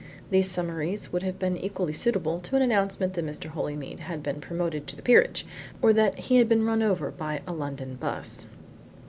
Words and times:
These 0.31 0.49
summaries 0.49 1.13
would 1.13 1.21
have 1.21 1.37
been 1.37 1.55
equally 1.55 1.93
suitable 1.93 2.39
to 2.39 2.55
an 2.55 2.63
announcement 2.63 3.13
that 3.13 3.23
Mr. 3.23 3.49
Holymead 3.51 3.99
had 3.99 4.23
been 4.23 4.41
promoted 4.41 4.87
to 4.87 4.95
the 4.95 5.03
peerage 5.03 5.45
or 5.79 5.93
that 5.93 6.17
he 6.17 6.37
had 6.37 6.49
been 6.49 6.65
run 6.65 6.81
over 6.81 7.11
by 7.11 7.41
a 7.45 7.53
London 7.53 7.97
bus. 8.01 8.47